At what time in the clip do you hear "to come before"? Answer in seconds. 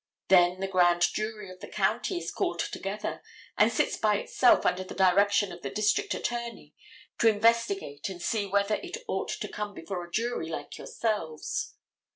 9.29-10.03